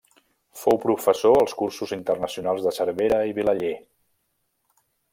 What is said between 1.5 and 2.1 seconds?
Cursos